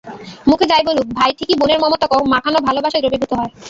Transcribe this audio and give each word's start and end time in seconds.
মুখে 0.49 0.65
যাই 0.71 0.83
বলুক, 0.87 1.07
ভাই 1.17 1.31
ঠিকই 1.37 1.55
বোনের 1.59 1.79
মমতা 1.83 2.07
মাখানো 2.33 2.57
ভালোবাসায় 2.67 3.01
দ্রবীভূত 3.03 3.31
হয়। 3.33 3.51